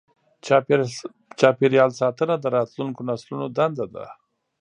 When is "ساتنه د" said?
2.01-2.45